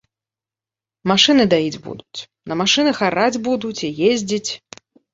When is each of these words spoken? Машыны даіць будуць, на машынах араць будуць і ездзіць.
Машыны 1.11 1.45
даіць 1.53 1.81
будуць, 1.85 2.19
на 2.53 2.59
машынах 2.65 2.97
араць 3.11 3.39
будуць 3.47 3.79
і 3.93 3.95
ездзіць. 4.13 4.51